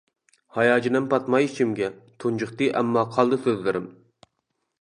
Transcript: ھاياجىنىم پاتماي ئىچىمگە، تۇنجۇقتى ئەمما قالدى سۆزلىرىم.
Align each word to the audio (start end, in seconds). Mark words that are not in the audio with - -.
ھاياجىنىم 0.55 1.09
پاتماي 1.11 1.45
ئىچىمگە، 1.49 1.89
تۇنجۇقتى 2.25 2.73
ئەمما 2.81 3.07
قالدى 3.19 3.43
سۆزلىرىم. 3.47 3.87